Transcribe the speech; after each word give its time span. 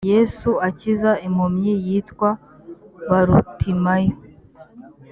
yesu 0.13 0.49
akiza 0.67 1.11
impumyi 1.27 1.73
yitwa 1.85 2.29
barutimayo 3.09 4.13